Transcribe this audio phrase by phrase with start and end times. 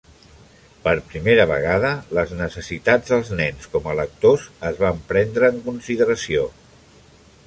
[0.85, 6.49] Per primera vegada, les necessitats dels nens com a lectors es van prendre en consideració.